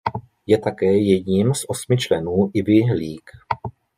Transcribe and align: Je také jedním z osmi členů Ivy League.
Je 0.47 0.57
také 0.57 0.97
jedním 0.97 1.53
z 1.53 1.65
osmi 1.67 1.97
členů 1.97 2.51
Ivy 2.53 2.79
League. 2.97 3.31